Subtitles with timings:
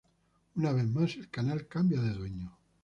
[0.55, 2.57] Una vez más, el canal cambia de dueño.